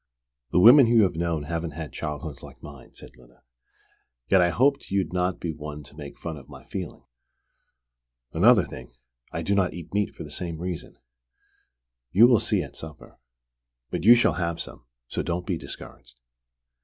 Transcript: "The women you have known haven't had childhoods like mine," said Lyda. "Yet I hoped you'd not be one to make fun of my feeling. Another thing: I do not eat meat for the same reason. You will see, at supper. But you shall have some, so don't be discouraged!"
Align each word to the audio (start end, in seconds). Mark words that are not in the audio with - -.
"The 0.49 0.59
women 0.59 0.87
you 0.87 1.03
have 1.03 1.15
known 1.15 1.43
haven't 1.43 1.73
had 1.77 1.93
childhoods 1.93 2.41
like 2.41 2.63
mine," 2.63 2.95
said 2.95 3.15
Lyda. 3.17 3.43
"Yet 4.29 4.41
I 4.41 4.49
hoped 4.49 4.89
you'd 4.89 5.13
not 5.13 5.39
be 5.39 5.51
one 5.53 5.83
to 5.83 5.95
make 5.95 6.17
fun 6.17 6.37
of 6.37 6.49
my 6.49 6.63
feeling. 6.63 7.03
Another 8.33 8.65
thing: 8.65 8.95
I 9.31 9.43
do 9.43 9.53
not 9.53 9.75
eat 9.75 9.93
meat 9.93 10.15
for 10.15 10.23
the 10.23 10.31
same 10.31 10.57
reason. 10.57 10.97
You 12.11 12.25
will 12.25 12.39
see, 12.39 12.63
at 12.63 12.75
supper. 12.75 13.19
But 13.91 14.03
you 14.03 14.15
shall 14.15 14.33
have 14.33 14.59
some, 14.59 14.85
so 15.07 15.21
don't 15.21 15.45
be 15.45 15.55
discouraged!" 15.59 16.15